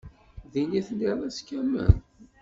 [0.51, 1.93] Din i telliḍ ass kamel?